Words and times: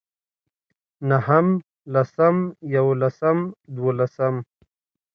نهم 1.09 1.47
لسم 1.93 2.35
يولسم 2.75 3.37
دولسم 3.77 4.35